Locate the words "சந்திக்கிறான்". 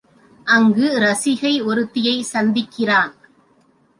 2.33-3.13